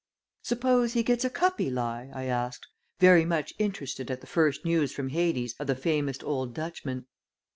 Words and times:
"Suppose 0.41 0.93
he 0.93 1.03
gets 1.03 1.23
a 1.25 1.29
cuppy 1.29 1.69
lie?" 1.71 2.09
I 2.11 2.23
asked, 2.23 2.65
very 2.99 3.23
much 3.23 3.53
interested 3.59 4.09
at 4.09 4.19
the 4.19 4.25
first 4.25 4.65
news 4.65 4.91
from 4.91 5.09
Hades 5.09 5.53
of 5.59 5.67
the 5.67 5.75
famous 5.75 6.17
old 6.23 6.55
Dutchman. 6.55 7.05